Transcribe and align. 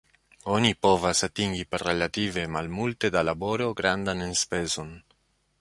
Oni 0.53 0.71
povas 0.85 1.21
atingi 1.27 1.67
per 1.75 1.81
relative 1.89 2.47
malmulte 2.57 3.13
da 3.17 3.23
laboro 3.31 3.71
grandan 3.83 4.29
enspezon. 4.31 4.95